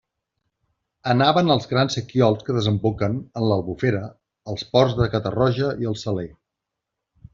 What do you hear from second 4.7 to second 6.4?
ports de Catarroja i el Saler.